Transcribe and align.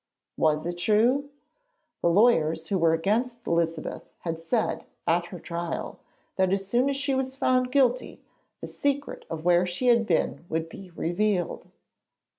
Was 0.35 0.65
it 0.65 0.79
true? 0.79 1.29
The 2.01 2.09
lawyers 2.09 2.69
who 2.69 2.79
were 2.79 2.93
against 2.95 3.45
Elizabeth 3.45 4.03
said, 4.35 4.87
at 5.05 5.27
her 5.27 5.37
trial, 5.37 5.99
that 6.37 6.51
as 6.51 6.67
soon 6.67 6.89
as 6.89 6.97
she 6.97 7.13
was 7.13 7.35
found 7.35 7.71
guilty, 7.71 8.19
the 8.61 8.67
secret 8.67 9.25
of 9.29 9.45
where 9.45 9.67
she 9.67 9.89
had 9.89 10.07
been 10.07 10.43
would 10.49 10.69
be 10.69 10.89
revealed. 10.95 11.67